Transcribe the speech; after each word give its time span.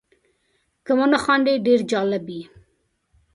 که 0.85 0.91
ونه 0.97 1.17
خاندې 1.23 1.53
ډېر 1.65 1.79
جالب 1.91 2.25
یې. 2.35 2.43